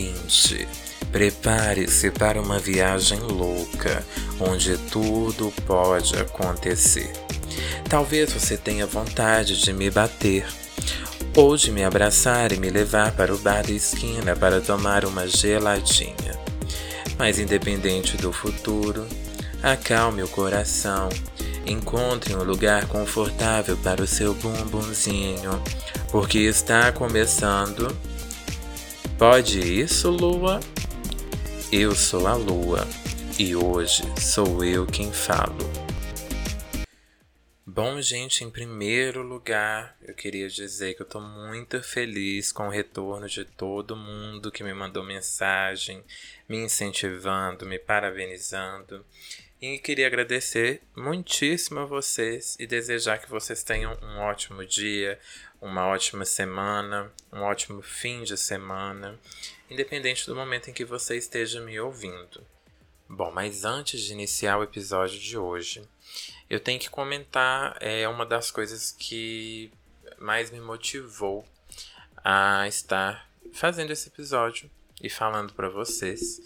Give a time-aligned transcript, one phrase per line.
[0.00, 0.66] ouvinte,
[1.12, 4.04] prepare-se para uma viagem louca,
[4.40, 7.12] onde tudo pode acontecer.
[7.88, 10.46] Talvez você tenha vontade de me bater,
[11.36, 15.28] ou de me abraçar e me levar para o bar da esquina para tomar uma
[15.28, 16.38] geladinha.
[17.18, 19.06] Mas independente do futuro,
[19.62, 21.08] acalme o coração,
[21.66, 25.62] encontre um lugar confortável para o seu bumbumzinho,
[26.10, 27.94] porque está começando
[29.20, 30.60] Pode isso, Lua?
[31.70, 32.88] Eu sou a Lua
[33.38, 35.58] e hoje sou eu quem falo.
[37.66, 42.70] Bom, gente, em primeiro lugar, eu queria dizer que eu tô muito feliz com o
[42.70, 46.02] retorno de todo mundo que me mandou mensagem,
[46.48, 49.04] me incentivando, me parabenizando.
[49.60, 55.18] E queria agradecer muitíssimo a vocês e desejar que vocês tenham um ótimo dia,
[55.60, 59.18] uma ótima semana, um ótimo fim de semana,
[59.68, 62.44] independente do momento em que você esteja me ouvindo.
[63.08, 65.82] Bom, mas antes de iniciar o episódio de hoje,
[66.48, 69.70] eu tenho que comentar é, uma das coisas que
[70.18, 71.44] mais me motivou
[72.24, 74.70] a estar fazendo esse episódio
[75.02, 76.40] e falando para vocês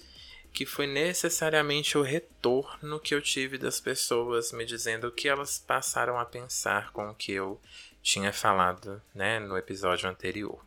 [0.55, 5.59] que foi necessariamente o retorno que eu tive das pessoas me dizendo o que elas
[5.59, 7.61] passaram a pensar com o que eu
[8.05, 10.63] tinha falado né, no episódio anterior.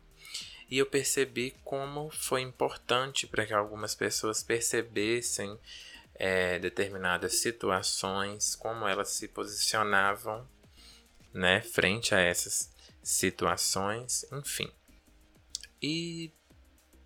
[0.68, 5.56] E eu percebi como foi importante para que algumas pessoas percebessem
[6.16, 10.46] é, determinadas situações, como elas se posicionavam
[11.32, 14.68] né, frente a essas situações, enfim.
[15.80, 16.32] E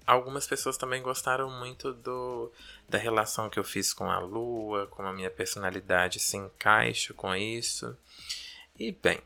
[0.07, 2.51] algumas pessoas também gostaram muito do,
[2.89, 7.37] da relação que eu fiz com a lua, como a minha personalidade se encaixa com
[7.37, 7.95] isso.
[8.79, 9.21] E bem,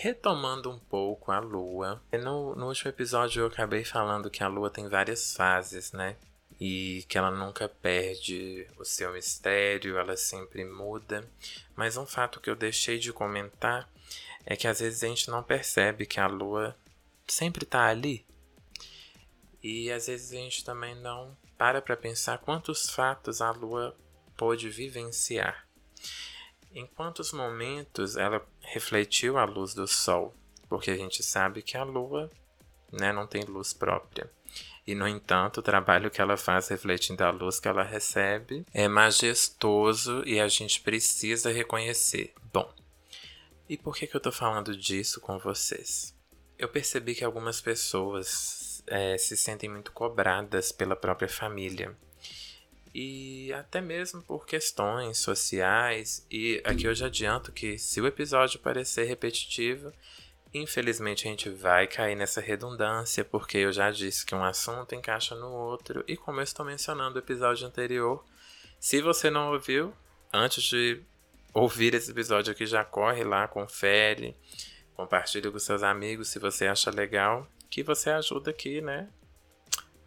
[0.00, 4.70] retomando um pouco a lua, no, no último episódio eu acabei falando que a lua
[4.70, 6.16] tem várias fases, né?
[6.60, 11.28] E que ela nunca perde o seu mistério, ela sempre muda.
[11.74, 13.90] Mas um fato que eu deixei de comentar
[14.46, 16.76] é que às vezes a gente não percebe que a lua
[17.26, 18.24] sempre está ali,
[19.60, 23.96] e às vezes a gente também não para para pensar quantos fatos a lua
[24.36, 25.67] pôde vivenciar.
[26.78, 30.32] Em quantos momentos ela refletiu a luz do sol,
[30.68, 32.30] porque a gente sabe que a lua
[32.92, 34.30] né, não tem luz própria.
[34.86, 38.86] E, no entanto, o trabalho que ela faz refletindo a luz que ela recebe é
[38.86, 42.32] majestoso e a gente precisa reconhecer.
[42.52, 42.72] Bom,
[43.68, 46.14] e por que, que eu estou falando disso com vocês?
[46.56, 51.96] Eu percebi que algumas pessoas é, se sentem muito cobradas pela própria família.
[53.00, 56.26] E até mesmo por questões sociais.
[56.28, 59.92] E aqui eu já adianto que se o episódio parecer repetitivo,
[60.52, 65.36] infelizmente a gente vai cair nessa redundância, porque eu já disse que um assunto encaixa
[65.36, 66.02] no outro.
[66.08, 68.24] E como eu estou mencionando o episódio anterior,
[68.80, 69.94] se você não ouviu,
[70.32, 71.00] antes de
[71.54, 74.34] ouvir esse episódio aqui, já corre lá, confere,
[74.96, 79.08] compartilha com seus amigos se você acha legal que você ajuda aqui, né?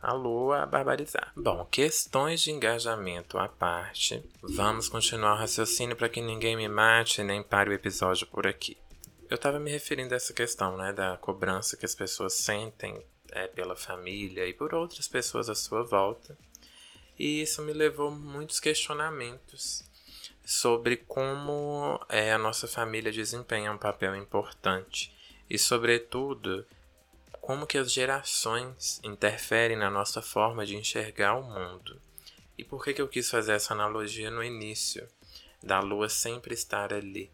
[0.02, 1.32] A lua a barbarizar.
[1.36, 7.24] Bom, questões de engajamento à parte, vamos continuar o raciocínio para que ninguém me mate
[7.24, 8.78] nem pare o episódio por aqui.
[9.30, 13.02] Eu estava me referindo a essa questão, né, da cobrança que as pessoas sentem
[13.32, 16.38] é, pela família e por outras pessoas à sua volta.
[17.18, 19.84] E isso me levou a muitos questionamentos
[20.44, 25.16] sobre como é, a nossa família desempenha um papel importante
[25.50, 26.66] e, sobretudo,
[27.52, 32.02] como que as gerações interferem na nossa forma de enxergar o mundo.
[32.58, 35.06] E por que, que eu quis fazer essa analogia no início,
[35.62, 37.30] da lua sempre estar ali?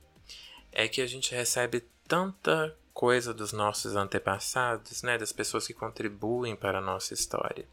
[0.71, 6.55] É que a gente recebe tanta coisa dos nossos antepassados, né, das pessoas que contribuem
[6.55, 7.67] para a nossa história.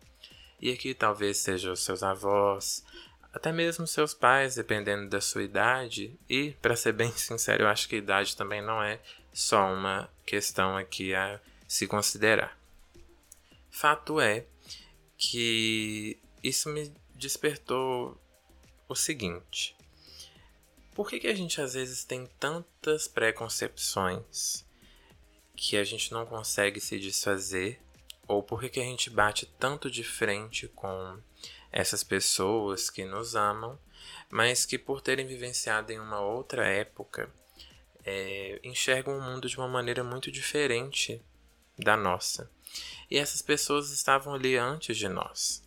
[0.61, 2.84] E aqui talvez sejam os seus avós,
[3.32, 6.15] até mesmo seus pais, dependendo da sua idade.
[6.28, 9.00] E, para ser bem sincero, eu acho que a idade também não é
[9.32, 11.41] só uma questão aqui a
[11.75, 12.56] se considerar.
[13.69, 14.47] Fato é
[15.19, 18.17] que isso me despertou
[18.88, 19.76] o seguinte:
[20.94, 24.65] por que, que a gente às vezes tem tantas preconcepções
[25.56, 27.81] que a gente não consegue se desfazer?
[28.29, 31.19] Ou por que, que a gente bate tanto de frente com
[31.73, 33.77] essas pessoas que nos amam,
[34.31, 37.29] mas que por terem vivenciado em uma outra época
[38.05, 41.20] é, enxergam o mundo de uma maneira muito diferente
[41.79, 42.50] da nossa.
[43.11, 45.62] E essas pessoas estavam ali antes de nós.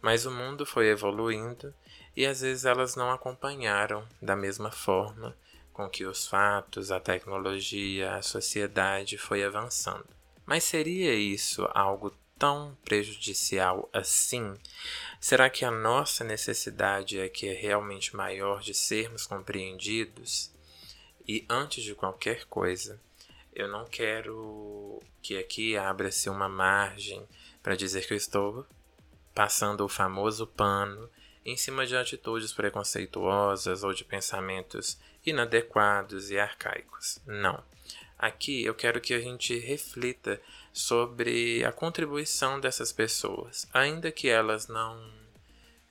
[0.00, 1.74] Mas o mundo foi evoluindo
[2.16, 5.36] e às vezes elas não acompanharam da mesma forma
[5.72, 10.06] com que os fatos, a tecnologia, a sociedade foi avançando.
[10.46, 14.54] Mas seria isso algo tão prejudicial assim?
[15.20, 20.50] Será que a nossa necessidade é que é realmente maior de sermos compreendidos?
[21.28, 23.00] E antes de qualquer coisa,
[23.56, 27.26] eu não quero que aqui abra-se uma margem
[27.62, 28.66] para dizer que eu estou
[29.34, 31.10] passando o famoso pano
[31.42, 37.18] em cima de atitudes preconceituosas ou de pensamentos inadequados e arcaicos.
[37.26, 37.64] Não.
[38.18, 44.68] Aqui eu quero que a gente reflita sobre a contribuição dessas pessoas, ainda que elas
[44.68, 45.12] não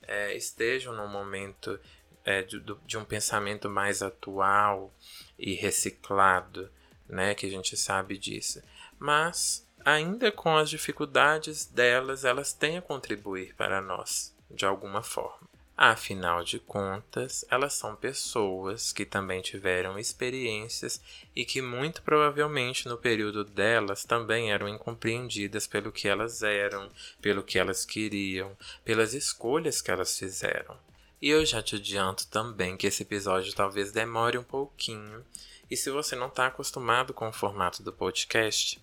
[0.02, 1.80] é, estejam num momento
[2.24, 4.94] é, de, de um pensamento mais atual
[5.36, 6.70] e reciclado,
[7.08, 8.62] né, que a gente sabe disso.
[8.98, 15.46] Mas ainda com as dificuldades delas, elas têm a contribuir para nós, de alguma forma.
[15.76, 21.02] Afinal de contas, elas são pessoas que também tiveram experiências
[21.34, 27.42] e que muito provavelmente no período delas também eram incompreendidas pelo que elas eram, pelo
[27.42, 28.56] que elas queriam,
[28.86, 30.78] pelas escolhas que elas fizeram.
[31.20, 35.24] E eu já te adianto também que esse episódio talvez demore um pouquinho,
[35.70, 38.80] e se você não está acostumado com o formato do podcast,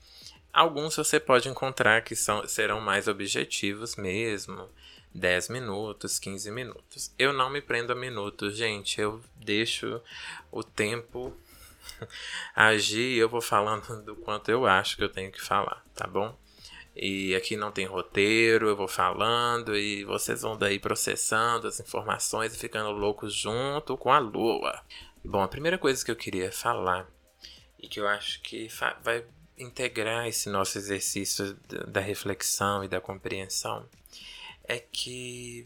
[0.53, 4.69] Alguns você pode encontrar que são, serão mais objetivos mesmo.
[5.15, 7.12] 10 minutos, 15 minutos.
[7.18, 9.01] Eu não me prendo a minutos, gente.
[9.01, 10.00] Eu deixo
[10.51, 11.35] o tempo
[12.56, 16.06] agir e eu vou falando do quanto eu acho que eu tenho que falar, tá
[16.06, 16.38] bom?
[16.95, 22.53] E aqui não tem roteiro, eu vou falando e vocês vão daí processando as informações
[22.53, 24.79] e ficando loucos junto com a lua.
[25.25, 27.09] Bom, a primeira coisa que eu queria falar
[27.79, 28.67] e que eu acho que
[29.01, 29.25] vai
[29.57, 31.53] integrar esse nosso exercício
[31.87, 33.87] da reflexão e da compreensão
[34.65, 35.65] é que.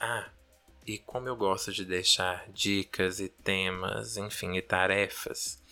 [0.00, 0.30] Ah,
[0.86, 5.62] e como eu gosto de deixar dicas e temas, enfim, e tarefas,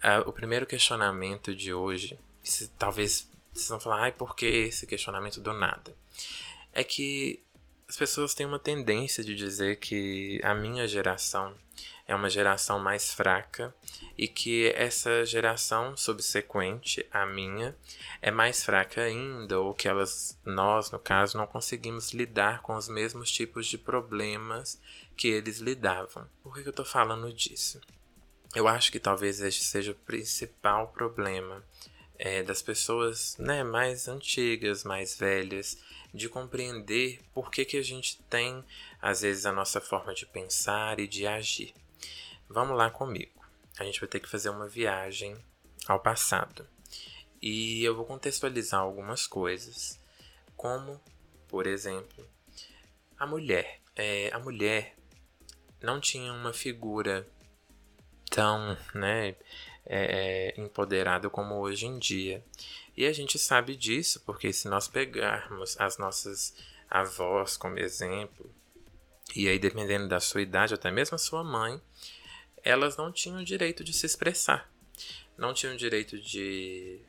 [0.00, 4.86] ah, o primeiro questionamento de hoje, se, talvez vocês vão falar, ai, por que esse
[4.86, 5.94] questionamento do nada?
[6.72, 7.42] É que
[7.88, 11.56] as pessoas têm uma tendência de dizer que a minha geração
[12.10, 13.72] é uma geração mais fraca
[14.18, 17.76] e que essa geração subsequente à minha
[18.20, 22.88] é mais fraca ainda, ou que elas, nós, no caso, não conseguimos lidar com os
[22.88, 24.82] mesmos tipos de problemas
[25.16, 26.28] que eles lidavam.
[26.42, 27.80] Por que eu estou falando disso?
[28.56, 31.64] Eu acho que talvez este seja o principal problema
[32.18, 35.78] é, das pessoas né, mais antigas, mais velhas,
[36.12, 38.64] de compreender por que, que a gente tem,
[39.00, 41.72] às vezes, a nossa forma de pensar e de agir.
[42.52, 43.46] Vamos lá comigo.
[43.78, 45.36] A gente vai ter que fazer uma viagem
[45.86, 46.66] ao passado.
[47.40, 50.00] E eu vou contextualizar algumas coisas,
[50.56, 51.00] como,
[51.46, 52.28] por exemplo,
[53.16, 53.80] a mulher.
[53.94, 54.96] É, a mulher
[55.80, 57.24] não tinha uma figura
[58.28, 59.36] tão né,
[59.86, 62.44] é, é empoderada como hoje em dia.
[62.96, 66.52] E a gente sabe disso porque se nós pegarmos as nossas
[66.90, 68.52] avós como exemplo,
[69.36, 71.80] e aí dependendo da sua idade, até mesmo a sua mãe,
[72.64, 74.70] elas não tinham direito de se expressar,
[75.36, 77.00] não tinham direito de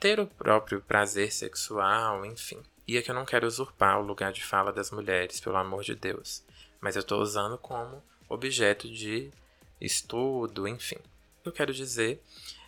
[0.00, 2.62] ter o próprio prazer sexual, enfim.
[2.86, 5.94] E aqui eu não quero usurpar o lugar de fala das mulheres, pelo amor de
[5.94, 6.42] Deus,
[6.80, 9.30] mas eu estou usando como objeto de
[9.80, 10.96] estudo, enfim.
[11.38, 12.22] O que eu quero dizer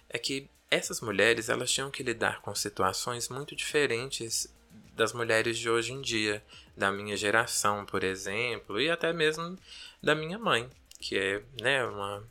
[0.08, 4.46] é que essas mulheres elas tinham que lidar com situações muito diferentes
[4.94, 6.44] das mulheres de hoje em dia,
[6.76, 9.58] da minha geração, por exemplo, e até mesmo
[10.02, 10.68] da minha mãe,
[11.00, 12.22] que é né, uma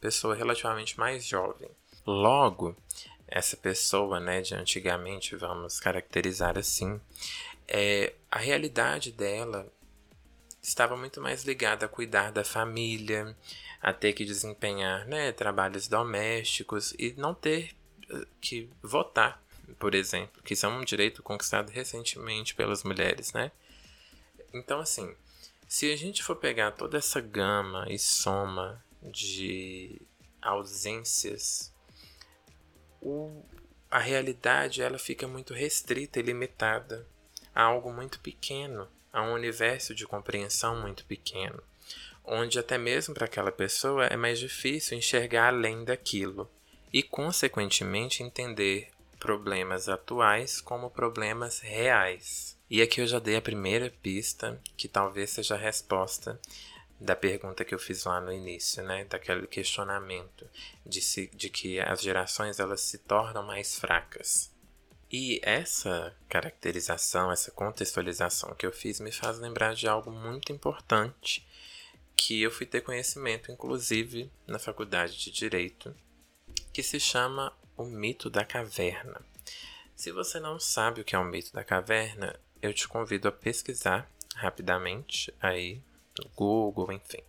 [0.00, 1.68] pessoa relativamente mais jovem.
[2.06, 2.76] Logo,
[3.26, 7.00] essa pessoa né, de antigamente, vamos caracterizar assim,
[7.68, 9.70] é, a realidade dela
[10.62, 13.36] estava muito mais ligada a cuidar da família,
[13.80, 17.74] a ter que desempenhar né, trabalhos domésticos e não ter
[18.08, 19.42] eh, que votar,
[19.78, 23.50] por exemplo, que isso é um direito conquistado recentemente pelas mulheres, né?
[24.54, 25.12] Então, assim,
[25.72, 30.02] se a gente for pegar toda essa gama e soma de
[30.42, 31.72] ausências,
[33.00, 33.42] o,
[33.90, 37.08] a realidade ela fica muito restrita e limitada
[37.54, 41.62] a algo muito pequeno, a um universo de compreensão muito pequeno,
[42.22, 46.50] onde até mesmo para aquela pessoa é mais difícil enxergar além daquilo
[46.92, 52.60] e, consequentemente, entender problemas atuais como problemas reais.
[52.72, 56.40] E aqui eu já dei a primeira pista, que talvez seja a resposta
[56.98, 59.04] da pergunta que eu fiz lá no início, né?
[59.04, 60.48] Daquele questionamento
[60.86, 64.50] de, se, de que as gerações elas se tornam mais fracas.
[65.12, 71.46] E essa caracterização, essa contextualização que eu fiz me faz lembrar de algo muito importante
[72.16, 75.94] que eu fui ter conhecimento, inclusive na faculdade de Direito,
[76.72, 79.20] que se chama o mito da caverna.
[79.94, 83.32] Se você não sabe o que é o mito da caverna, eu te convido a
[83.32, 85.82] pesquisar rapidamente aí
[86.18, 87.22] no Google, enfim.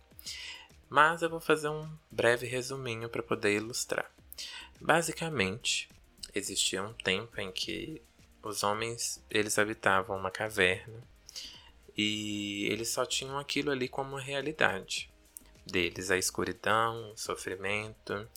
[0.88, 4.10] Mas eu vou fazer um breve resuminho para poder ilustrar.
[4.80, 5.88] Basicamente,
[6.34, 8.00] existia um tempo em que
[8.42, 11.02] os homens eles habitavam uma caverna
[11.96, 15.10] e eles só tinham aquilo ali como realidade
[15.66, 18.28] deles, a escuridão, o sofrimento,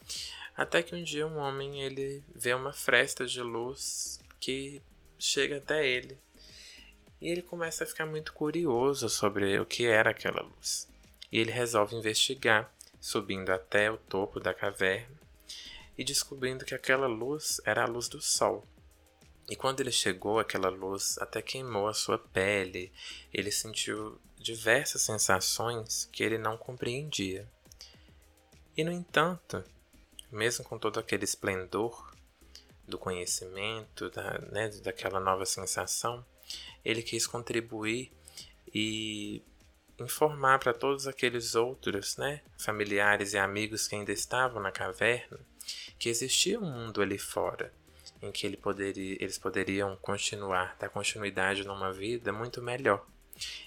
[0.55, 4.81] até que um dia um homem ele vê uma fresta de luz que
[5.19, 6.17] chega até ele
[7.21, 10.87] e ele começa a ficar muito curioso sobre o que era aquela luz.
[11.31, 15.17] E ele resolve investigar, subindo até o topo da caverna
[15.97, 18.63] e descobrindo que aquela luz era a luz do sol.
[19.49, 22.91] E quando ele chegou, aquela luz até queimou a sua pele.
[23.33, 27.49] Ele sentiu diversas sensações que ele não compreendia.
[28.75, 29.63] E no entanto,
[30.31, 32.13] mesmo com todo aquele esplendor
[32.87, 36.23] do conhecimento, da, né, daquela nova sensação,
[36.87, 38.13] ele quis contribuir
[38.73, 39.43] e
[39.99, 45.37] informar para todos aqueles outros, né, familiares e amigos que ainda estavam na caverna,
[45.99, 47.73] que existia um mundo ali fora,
[48.21, 53.05] em que ele poderia, eles poderiam continuar, dar continuidade numa vida muito melhor.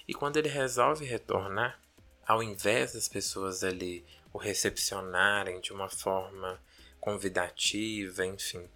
[0.07, 1.79] E quando ele resolve retornar,
[2.25, 6.59] ao invés das pessoas ali o recepcionarem de uma forma
[6.99, 8.67] convidativa, enfim,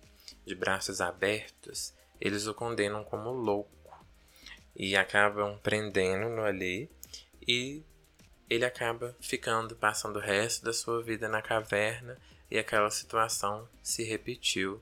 [0.45, 3.74] de braços abertos, eles o condenam como louco
[4.75, 6.89] e acabam prendendo-no ali
[7.47, 7.83] e
[8.49, 12.17] ele acaba ficando, passando o resto da sua vida na caverna
[12.49, 14.81] e aquela situação se repetiu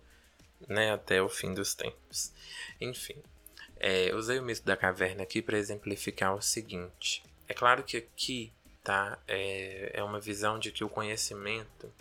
[0.67, 2.31] né, até o fim dos tempos.
[2.79, 3.21] Enfim,
[3.77, 7.23] é, usei o mito da caverna aqui para exemplificar o seguinte.
[7.47, 8.51] É claro que aqui
[8.83, 11.91] tá, é, é uma visão de que o conhecimento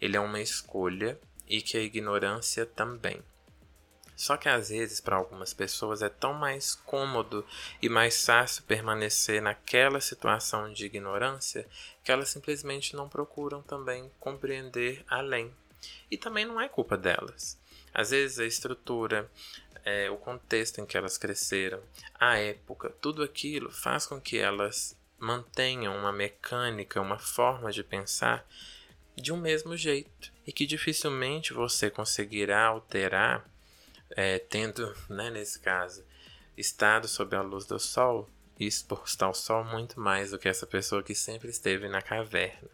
[0.00, 3.22] ele é uma escolha e que a ignorância também.
[4.16, 7.44] Só que às vezes, para algumas pessoas, é tão mais cômodo
[7.82, 11.66] e mais fácil permanecer naquela situação de ignorância
[12.02, 15.52] que elas simplesmente não procuram também compreender além.
[16.10, 17.58] E também não é culpa delas.
[17.92, 19.30] Às vezes a estrutura,
[19.84, 21.80] é, o contexto em que elas cresceram,
[22.14, 28.46] a época, tudo aquilo faz com que elas mantenham uma mecânica, uma forma de pensar
[29.16, 33.48] de um mesmo jeito e que dificilmente você conseguirá alterar
[34.10, 36.04] é, tendo, né, nesse caso,
[36.56, 41.02] estado sob a luz do sol exposto ao sol muito mais do que essa pessoa
[41.02, 42.70] que sempre esteve na caverna.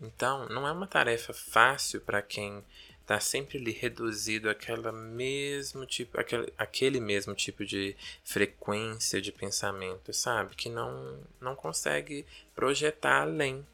[0.00, 2.64] Então, não é uma tarefa fácil para quem
[3.00, 10.12] está sempre ali reduzido àquela mesmo tipo, aquele, aquele mesmo tipo de frequência de pensamento,
[10.12, 10.54] sabe?
[10.54, 12.24] Que não, não consegue
[12.54, 13.66] projetar além.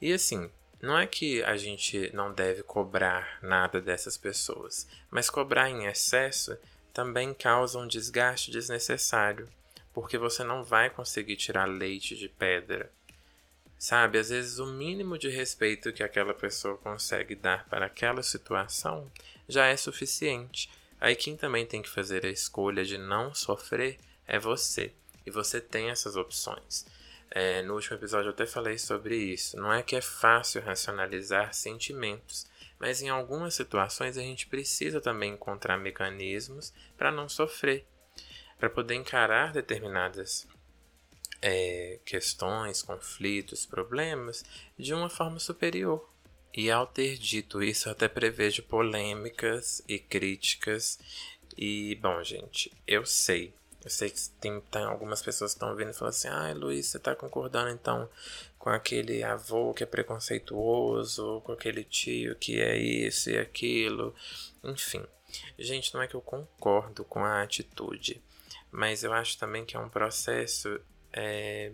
[0.00, 0.50] E assim,
[0.80, 6.56] não é que a gente não deve cobrar nada dessas pessoas, mas cobrar em excesso
[6.92, 9.48] também causa um desgaste desnecessário,
[9.92, 12.90] porque você não vai conseguir tirar leite de pedra.
[13.78, 19.10] Sabe, às vezes o mínimo de respeito que aquela pessoa consegue dar para aquela situação
[19.48, 20.70] já é suficiente.
[21.00, 24.92] Aí quem também tem que fazer a escolha de não sofrer é você,
[25.26, 26.86] e você tem essas opções.
[27.30, 29.56] É, no último episódio eu até falei sobre isso.
[29.56, 32.46] Não é que é fácil racionalizar sentimentos,
[32.78, 37.86] mas em algumas situações a gente precisa também encontrar mecanismos para não sofrer,
[38.58, 40.46] para poder encarar determinadas
[41.42, 44.44] é, questões, conflitos, problemas
[44.78, 46.08] de uma forma superior.
[46.56, 50.98] E ao ter dito isso, eu até prevejo polêmicas e críticas.
[51.56, 53.52] E, bom, gente, eu sei
[53.84, 56.54] eu sei que tem, tem algumas pessoas que estão vindo e falam assim: ai, ah,
[56.54, 58.08] Luiz, você está concordando então
[58.58, 64.14] com aquele avô que é preconceituoso, com aquele tio que é isso e aquilo.
[64.62, 65.04] Enfim,
[65.58, 68.22] gente, não é que eu concordo com a atitude,
[68.70, 70.80] mas eu acho também que é um processo
[71.12, 71.70] é,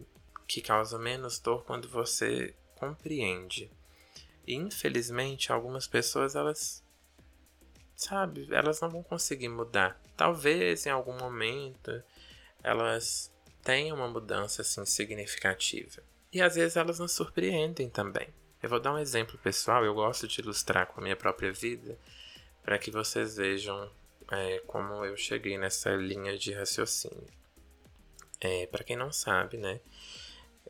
[0.49, 3.71] que causa menos dor quando você compreende.
[4.45, 6.83] E infelizmente, algumas pessoas elas
[8.03, 10.01] sabe, elas não vão conseguir mudar.
[10.17, 12.03] Talvez em algum momento
[12.63, 13.31] elas
[13.63, 16.03] tenham uma mudança assim significativa.
[16.33, 18.29] E às vezes elas nos surpreendem também.
[18.63, 21.99] Eu vou dar um exemplo pessoal, eu gosto de ilustrar com a minha própria vida,
[22.63, 23.91] para que vocês vejam
[24.31, 27.27] é, como eu cheguei nessa linha de raciocínio.
[28.41, 29.81] É, para quem não sabe, né,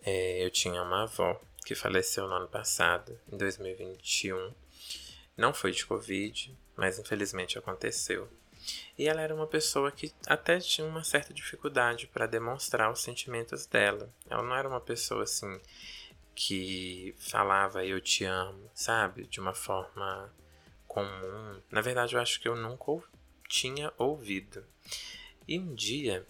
[0.02, 4.52] é, eu tinha uma avó que faleceu no ano passado, em 2021.
[5.36, 8.26] Não foi de Covid, mas infelizmente aconteceu.
[8.96, 13.66] E ela era uma pessoa que até tinha uma certa dificuldade para demonstrar os sentimentos
[13.66, 14.10] dela.
[14.28, 15.60] Ela não era uma pessoa assim
[16.34, 19.26] que falava eu te amo, sabe?
[19.26, 20.32] De uma forma
[20.88, 21.60] comum.
[21.70, 23.06] Na verdade, eu acho que eu nunca
[23.46, 24.64] tinha ouvido.
[25.46, 26.26] E um dia,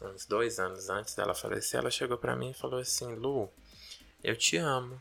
[0.00, 3.50] uns dois anos antes dela falecer, ela chegou para mim e falou assim: Lu,
[4.22, 5.00] eu te amo.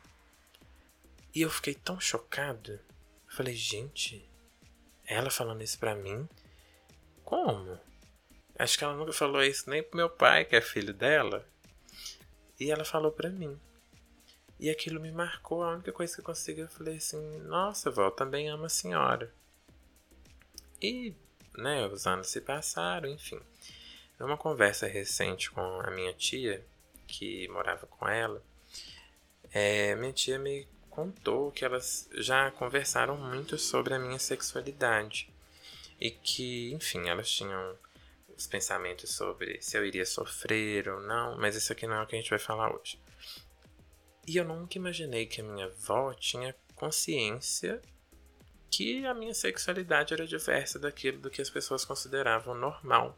[1.36, 2.72] E eu fiquei tão chocado.
[2.72, 4.28] Eu falei, gente,
[5.08, 6.28] ela falando isso pra mim?
[7.24, 7.80] Como?
[8.60, 11.48] Acho que ela nunca falou isso nem pro meu pai, que é filho dela.
[12.60, 13.58] E ela falou pra mim.
[14.60, 15.64] E aquilo me marcou.
[15.64, 19.34] A única coisa que eu consegui, eu falei assim: Nossa, vó, também amo a senhora.
[20.82, 21.16] E,
[21.56, 23.40] né, os anos se passaram, enfim.
[24.20, 26.66] Numa conversa recente com a minha tia,
[27.08, 28.44] que morava com ela,
[29.52, 35.32] é, minha tia me contou que elas já conversaram muito sobre a minha sexualidade
[36.02, 37.78] e que, enfim, elas tinham
[38.36, 42.08] os pensamentos sobre se eu iria sofrer ou não, mas isso aqui não é o
[42.08, 43.00] que a gente vai falar hoje.
[44.28, 47.80] E eu nunca imaginei que a minha avó tinha consciência
[48.72, 53.16] que a minha sexualidade era diversa daquilo do que as pessoas consideravam normal.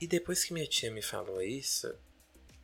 [0.00, 1.94] E depois que minha tia me falou isso,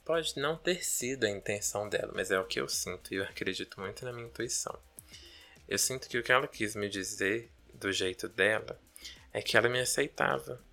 [0.09, 3.25] Pode não ter sido a intenção dela, mas é o que eu sinto e eu
[3.25, 4.75] acredito muito na minha intuição.
[5.69, 8.81] Eu sinto que o que ela quis me dizer, do jeito dela,
[9.35, 10.65] é que ela me aceitava.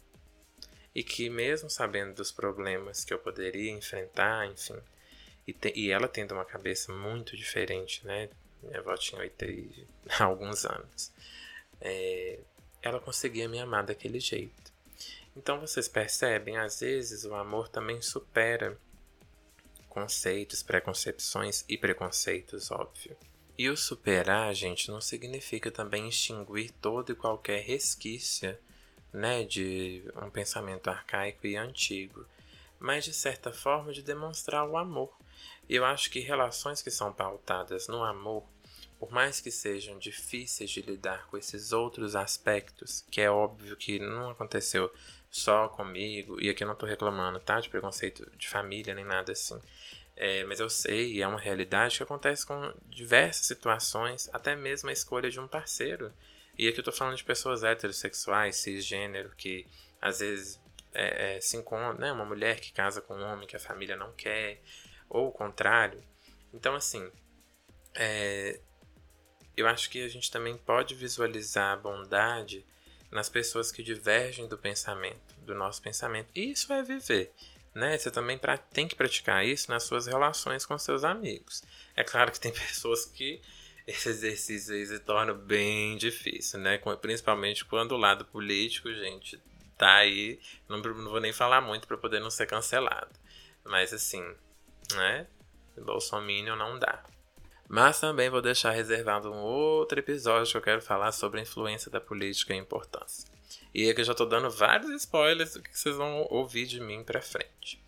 [0.96, 4.80] E que, mesmo sabendo dos problemas que eu poderia enfrentar, enfim,
[5.46, 8.30] e, te, e ela tendo uma cabeça muito diferente, né?
[8.63, 9.86] Minha avó tinha 80
[10.24, 11.12] alguns anos.
[11.82, 12.39] É,
[12.82, 14.72] ela conseguia me amar daquele jeito.
[15.36, 18.80] Então vocês percebem, às vezes o amor também supera
[19.96, 23.16] conceitos, preconcepções e preconceitos, óbvio.
[23.58, 28.58] E o superar, gente, não significa também extinguir todo e qualquer resquício
[29.14, 32.25] né, de um pensamento arcaico e antigo,
[32.78, 35.18] mas de certa forma de demonstrar o amor.
[35.70, 38.44] E eu acho que relações que são pautadas no amor,
[39.00, 43.98] por mais que sejam difíceis de lidar com esses outros aspectos, que é óbvio que
[43.98, 44.91] não aconteceu
[45.36, 47.60] só comigo, e aqui eu não tô reclamando, tá?
[47.60, 49.60] De preconceito de família nem nada assim.
[50.15, 54.93] É, mas eu sei, é uma realidade que acontece com diversas situações, até mesmo a
[54.93, 56.13] escolha de um parceiro.
[56.58, 59.67] E aqui eu tô falando de pessoas heterossexuais, cisgênero, que
[60.02, 60.58] às vezes
[60.93, 62.13] é, é, se encontra, né?
[62.13, 64.62] Uma mulher que casa com um homem que a família não quer,
[65.10, 66.02] ou o contrário.
[66.54, 67.12] Então, assim,
[67.93, 68.58] é,
[69.58, 72.65] eu acho que a gente também pode visualizar a bondade
[73.12, 76.30] nas pessoas que divergem do pensamento, do nosso pensamento.
[76.36, 77.32] E isso é viver.
[77.74, 77.98] Né?
[77.98, 78.39] Você também
[78.72, 81.63] tem que praticar isso nas suas relações com seus amigos.
[81.96, 83.41] É claro que tem pessoas que
[83.86, 86.80] esse exercício aí se torna bem difícil, né?
[87.02, 89.39] Principalmente quando o lado político, gente,
[89.78, 90.39] tá aí.
[90.68, 93.12] Não, não vou nem falar muito para poder não ser cancelado.
[93.63, 94.24] Mas assim,
[94.94, 95.28] né?
[95.78, 97.04] Bolsonaro não dá.
[97.67, 101.89] Mas também vou deixar reservado um outro episódio que eu quero falar sobre a influência
[101.89, 103.28] da política e importância.
[103.73, 106.80] E é que eu já estou dando vários spoilers do que vocês vão ouvir de
[106.80, 107.84] mim para frente.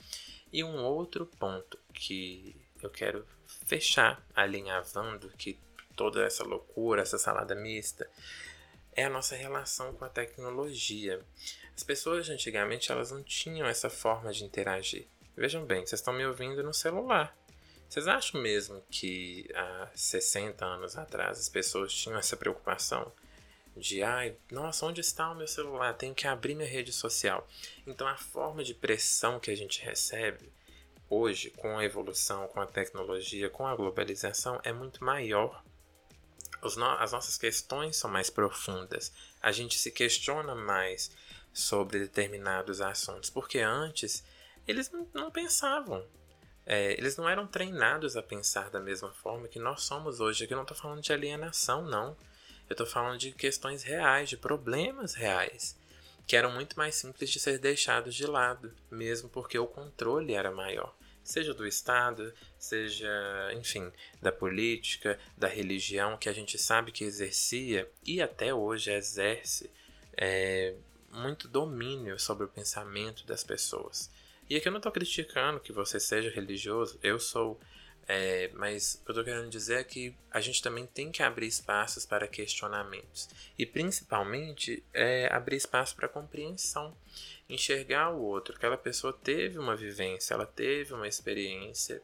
[0.51, 3.25] E um outro ponto que eu quero
[3.65, 5.59] fechar alinhavando que
[5.95, 8.09] toda essa loucura, essa salada mista,
[8.93, 11.21] é a nossa relação com a tecnologia.
[11.75, 15.07] As pessoas antigamente elas não tinham essa forma de interagir.
[15.35, 17.37] Vejam bem, vocês estão me ouvindo no celular.
[17.89, 23.12] Vocês acham mesmo que há 60 anos atrás as pessoas tinham essa preocupação
[23.76, 25.93] de ai, nossa, onde está o meu celular?
[25.93, 27.47] Tenho que abrir minha rede social.
[27.86, 30.52] Então a forma de pressão que a gente recebe
[31.10, 35.63] hoje com a evolução, com a tecnologia, com a globalização é muito maior.
[36.62, 39.13] No as nossas questões são mais profundas.
[39.41, 41.12] A gente se questiona mais
[41.54, 44.23] sobre determinados assuntos, porque antes
[44.67, 46.06] eles não, não pensavam.
[46.69, 50.43] É, eles não eram treinados a pensar da mesma forma que nós somos hoje.
[50.43, 52.10] Aqui eu não estou falando de alienação, não.
[52.69, 55.77] Eu estou falando de questões reais, de problemas reais,
[56.27, 60.51] que eram muito mais simples de ser deixados de lado, mesmo porque o controle era
[60.51, 60.93] maior.
[61.23, 63.10] Seja do Estado, seja,
[63.53, 63.89] enfim,
[64.21, 69.71] da política, da religião, que a gente sabe que exercia e até hoje exerce
[70.17, 70.75] é,
[71.10, 74.12] muito domínio sobre o pensamento das pessoas.
[74.49, 77.60] E aqui eu não estou criticando que você seja religioso, eu sou.
[78.10, 81.21] É, mas o que eu estou querendo dizer é que a gente também tem que
[81.21, 83.27] abrir espaços para questionamentos.
[83.57, 86.95] E principalmente é, abrir espaço para compreensão.
[87.49, 88.55] Enxergar o outro.
[88.55, 92.01] Aquela pessoa teve uma vivência, ela teve uma experiência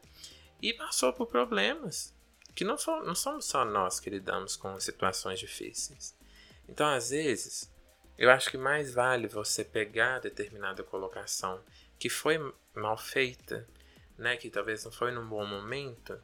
[0.60, 2.14] e passou por problemas.
[2.54, 6.14] Que não, for, não somos só nós que lidamos com situações difíceis.
[6.68, 7.72] Então, às vezes,
[8.16, 11.60] eu acho que mais vale você pegar determinada colocação
[12.04, 12.36] que foi
[12.74, 13.66] mal feita,
[14.18, 16.20] né, que talvez não foi num bom momento,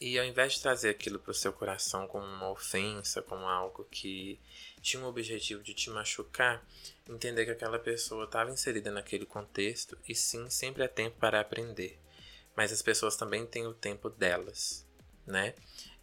[0.00, 3.84] E ao invés de trazer aquilo para o seu coração como uma ofensa, como algo
[3.90, 4.40] que
[4.80, 6.66] tinha um objetivo de te machucar,
[7.06, 12.00] entender que aquela pessoa estava inserida naquele contexto e sim, sempre é tempo para aprender.
[12.56, 14.88] Mas as pessoas também têm o tempo delas,
[15.26, 15.54] né?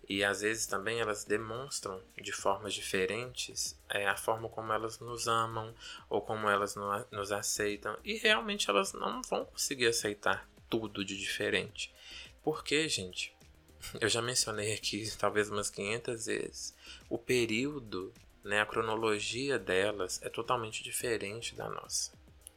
[0.10, 5.28] E às vezes também elas demonstram de formas diferentes é, a forma como elas nos
[5.28, 5.74] amam
[6.10, 7.98] ou como elas no, nos aceitam.
[8.04, 11.94] E realmente elas não vão conseguir aceitar tudo de diferente.
[12.42, 13.36] Porque, gente,
[14.00, 16.76] eu já mencionei aqui talvez umas 500 vezes,
[17.10, 22.12] o período, né, a cronologia delas é totalmente diferente da nossa.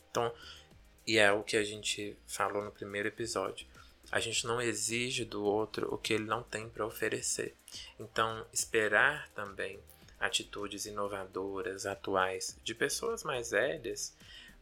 [0.09, 0.33] Então,
[1.07, 3.67] e é o que a gente falou no primeiro episódio.
[4.11, 7.55] A gente não exige do outro o que ele não tem para oferecer.
[7.99, 9.81] Então, esperar também
[10.19, 14.15] atitudes inovadoras, atuais, de pessoas mais velhas,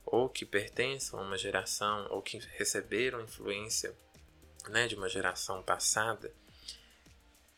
[0.04, 3.94] ou que pertençam a uma geração, ou que receberam influência
[4.68, 6.32] né, de uma geração passada,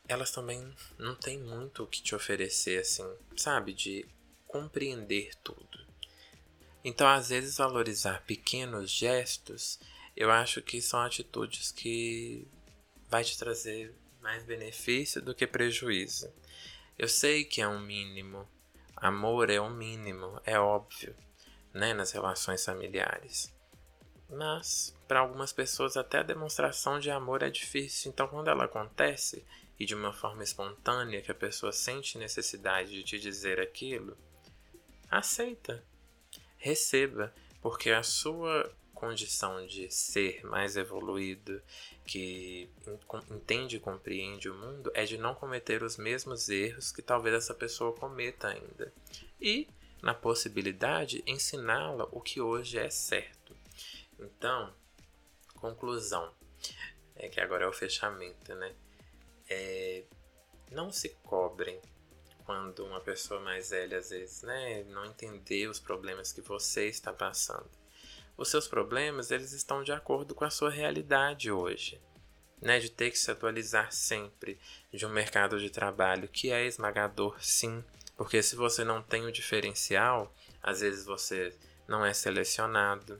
[0.08, 3.72] elas também não têm muito o que te oferecer, assim, sabe?
[3.72, 4.04] De
[4.46, 5.86] compreender tudo.
[6.82, 9.78] Então, às vezes, valorizar pequenos gestos,
[10.16, 12.46] eu acho que são atitudes que
[13.08, 16.32] vai te trazer mais benefício do que prejuízo.
[16.98, 18.46] Eu sei que é um mínimo.
[18.96, 21.14] Amor é um mínimo, é óbvio,
[21.72, 23.52] né, nas relações familiares.
[24.28, 28.10] Mas para algumas pessoas até a demonstração de amor é difícil.
[28.10, 29.44] Então, quando ela acontece,
[29.78, 34.16] e de uma forma espontânea que a pessoa sente necessidade de te dizer aquilo,
[35.10, 35.82] aceita,
[36.58, 41.62] receba, porque a sua condição de ser mais evoluído,
[42.04, 42.68] que
[43.30, 47.54] entende e compreende o mundo, é de não cometer os mesmos erros que talvez essa
[47.54, 48.92] pessoa cometa ainda.
[49.40, 49.66] E,
[50.02, 53.56] na possibilidade, ensiná-la o que hoje é certo.
[54.18, 54.72] Então,
[55.54, 56.32] conclusão,
[57.16, 58.74] é que agora é o fechamento, né?
[59.50, 60.04] é,
[60.70, 61.80] não se cobrem
[62.44, 67.12] quando uma pessoa mais velha às vezes né, não entender os problemas que você está
[67.12, 67.68] passando.
[68.40, 72.00] Os seus problemas eles estão de acordo com a sua realidade hoje.
[72.60, 74.58] Né, de ter que se atualizar sempre
[74.92, 77.82] de um mercado de trabalho que é esmagador, sim,
[78.18, 80.30] porque se você não tem o diferencial,
[80.62, 81.56] às vezes você
[81.88, 83.18] não é selecionado.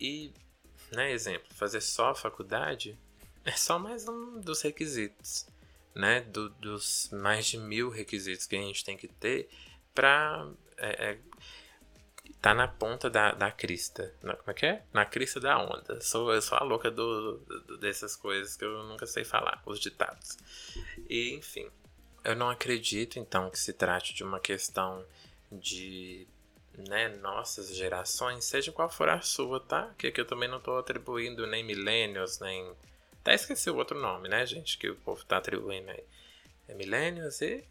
[0.00, 0.32] E,
[0.90, 2.98] né, exemplo, fazer só faculdade
[3.44, 5.46] é só mais um dos requisitos
[5.94, 9.48] né, do, dos mais de mil requisitos que a gente tem que ter
[9.94, 11.18] para é, é,
[12.40, 14.14] tá na ponta da, da crista.
[14.22, 14.82] Na, como é que é?
[14.92, 16.00] Na crista da onda.
[16.00, 19.78] Sou, eu sou a louca do, do, dessas coisas que eu nunca sei falar, os
[19.78, 20.38] ditados.
[21.08, 21.68] E, enfim,
[22.24, 25.04] eu não acredito então que se trate de uma questão
[25.50, 26.26] de
[26.88, 29.92] né, nossas gerações, seja qual for a sua, tá?
[29.98, 32.74] Que aqui eu também não estou atribuindo nem millennials, nem
[33.20, 34.78] até esqueci o outro nome, né, gente?
[34.78, 36.02] Que o povo tá atribuindo aí.
[36.66, 37.64] É Millennials e.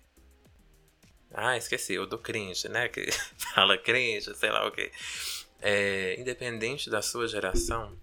[1.31, 2.89] Ah, esqueci, o do cringe, né?
[2.89, 3.11] Que
[3.53, 4.91] fala cringe, sei lá o que.
[5.61, 7.97] É, independente da sua geração,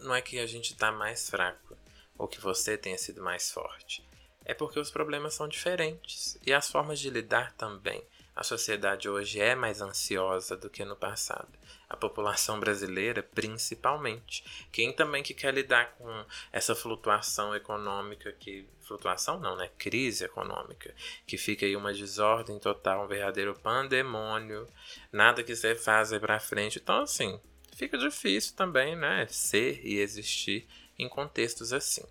[0.00, 1.76] não é que a gente tá mais fraco
[2.16, 4.06] ou que você tenha sido mais forte.
[4.44, 8.02] É porque os problemas são diferentes e as formas de lidar também.
[8.34, 11.52] A sociedade hoje é mais ansiosa do que no passado.
[11.92, 14.42] A população brasileira, principalmente.
[14.72, 19.68] Quem também que quer lidar com essa flutuação econômica que flutuação não, né?
[19.76, 20.94] Crise econômica,
[21.26, 24.66] que fica aí uma desordem total, um verdadeiro pandemônio,
[25.12, 26.78] nada que você faz aí para frente.
[26.78, 27.38] Então, assim,
[27.76, 30.66] fica difícil também, né, ser e existir
[30.98, 32.04] em contextos assim.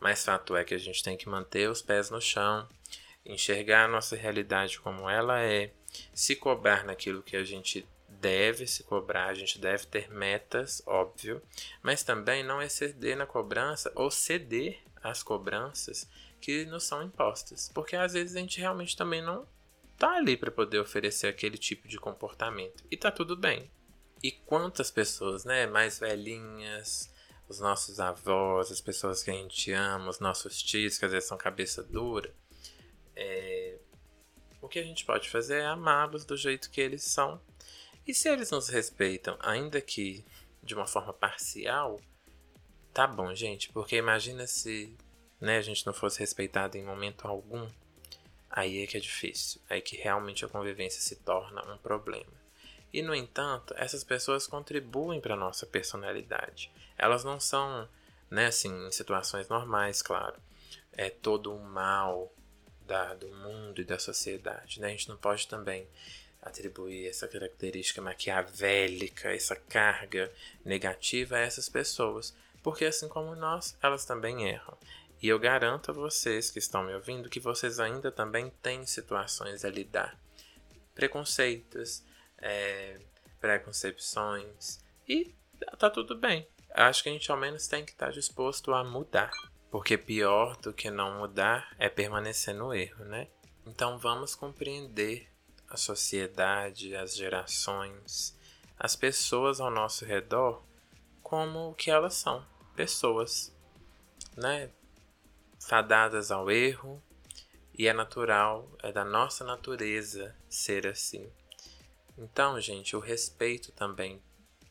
[0.00, 2.68] Mas fato é que a gente tem que manter os pés no chão,
[3.24, 5.70] enxergar a nossa realidade como ela é,
[6.12, 7.86] se cobrar naquilo que a gente
[8.20, 11.42] deve se cobrar, a gente deve ter metas, óbvio,
[11.82, 16.08] mas também não exceder na cobrança ou ceder às cobranças
[16.40, 19.46] que nos são impostas, porque às vezes a gente realmente também não
[19.98, 23.70] tá ali para poder oferecer aquele tipo de comportamento e tá tudo bem.
[24.22, 27.10] E quantas pessoas, né, mais velhinhas,
[27.48, 31.28] os nossos avós, as pessoas que a gente ama, os nossos tios que às vezes
[31.28, 32.32] são cabeça dura,
[33.16, 33.78] é,
[34.60, 37.40] o que a gente pode fazer é amá-los do jeito que eles são.
[38.06, 40.24] E se eles nos respeitam, ainda que
[40.62, 42.00] de uma forma parcial,
[42.92, 44.96] tá bom, gente, porque imagina se
[45.40, 47.66] né, a gente não fosse respeitado em momento algum.
[48.48, 52.40] Aí é que é difícil, aí que realmente a convivência se torna um problema.
[52.92, 56.72] E no entanto, essas pessoas contribuem para nossa personalidade.
[56.98, 57.88] Elas não são,
[58.28, 60.36] né, assim, em situações normais, claro,
[60.92, 62.32] é todo um mal
[62.84, 64.80] da, do mundo e da sociedade.
[64.80, 64.88] Né?
[64.88, 65.86] A gente não pode também
[66.42, 70.32] atribuir essa característica maquiavélica, essa carga
[70.64, 72.34] negativa a essas pessoas.
[72.62, 74.76] porque assim como nós, elas também erram.
[75.22, 79.64] E eu garanto a vocês que estão me ouvindo que vocês ainda também têm situações
[79.64, 80.18] a lidar.
[80.94, 82.02] Preconceitos,
[82.36, 82.98] é,
[83.40, 85.34] preconcepções, e
[85.78, 86.46] tá tudo bem.
[86.74, 89.30] Acho que a gente ao menos tem que estar disposto a mudar.
[89.70, 93.28] Porque pior do que não mudar é permanecer no erro, né?
[93.66, 95.28] Então vamos compreender
[95.70, 98.36] a sociedade, as gerações,
[98.76, 100.62] as pessoas ao nosso redor
[101.22, 103.54] como o que elas são, pessoas,
[104.36, 104.70] né?
[105.60, 107.00] Fadadas ao erro,
[107.78, 111.30] e é natural, é da nossa natureza ser assim.
[112.18, 114.20] Então, gente, o respeito também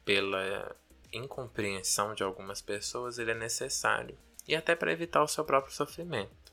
[0.04, 0.76] pela
[1.14, 6.52] incompreensão de algumas pessoas, ele é necessário, e até para evitar o seu próprio sofrimento.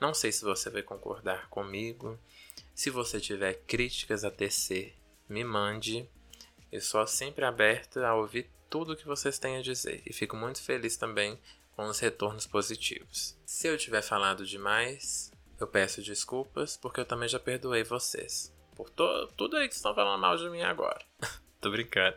[0.00, 2.18] Não sei se você vai concordar comigo.
[2.78, 4.94] Se você tiver críticas a tecer,
[5.28, 6.08] me mande.
[6.70, 10.36] Eu sou sempre aberto a ouvir tudo o que vocês têm a dizer e fico
[10.36, 11.36] muito feliz também
[11.74, 13.36] com os retornos positivos.
[13.44, 18.88] Se eu tiver falado demais, eu peço desculpas porque eu também já perdoei vocês por
[18.90, 21.04] tudo aí que estão falando mal de mim agora.
[21.60, 22.16] Tô brincando.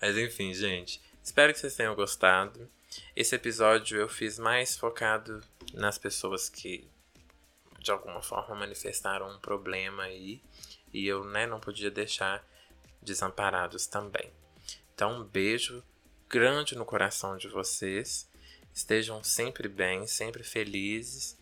[0.00, 0.98] Mas enfim, gente.
[1.22, 2.70] Espero que vocês tenham gostado.
[3.14, 5.42] Esse episódio eu fiz mais focado
[5.74, 6.88] nas pessoas que
[7.80, 10.42] de alguma forma manifestaram um problema aí
[10.92, 12.44] e eu né, não podia deixar
[13.02, 14.30] desamparados também.
[14.94, 15.82] Então, um beijo
[16.28, 18.28] grande no coração de vocês.
[18.72, 21.38] Estejam sempre bem, sempre felizes.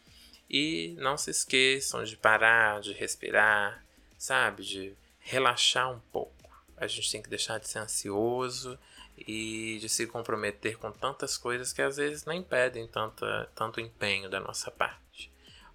[0.49, 3.85] E não se esqueçam de parar, de respirar,
[4.17, 4.63] sabe?
[4.63, 6.33] De relaxar um pouco.
[6.77, 8.79] A gente tem que deixar de ser ansioso
[9.17, 14.31] e de se comprometer com tantas coisas que às vezes nem pedem tanta, tanto empenho
[14.31, 15.08] da nossa parte.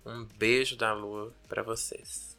[0.06, 2.33] Um beijo da lua para vocês.